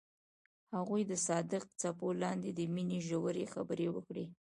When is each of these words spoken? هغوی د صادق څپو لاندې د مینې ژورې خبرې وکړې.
هغوی 0.75 1.01
د 1.11 1.13
صادق 1.27 1.63
څپو 1.81 2.07
لاندې 2.23 2.49
د 2.53 2.59
مینې 2.73 2.99
ژورې 3.09 3.45
خبرې 3.53 3.87
وکړې. 3.95 4.25